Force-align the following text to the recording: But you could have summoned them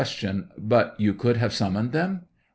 But 0.57 0.95
you 0.97 1.13
could 1.13 1.37
have 1.37 1.53
summoned 1.53 1.91
them 1.91 2.21